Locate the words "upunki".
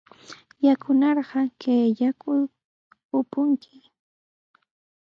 3.19-3.77